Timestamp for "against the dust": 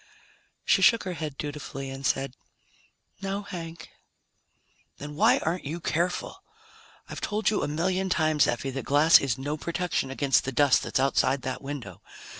10.09-10.81